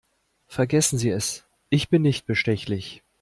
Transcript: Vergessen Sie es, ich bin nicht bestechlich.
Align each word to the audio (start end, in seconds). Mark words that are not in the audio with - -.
Vergessen 0.47 0.97
Sie 0.97 1.11
es, 1.11 1.45
ich 1.69 1.89
bin 1.89 2.01
nicht 2.01 2.25
bestechlich. 2.25 3.03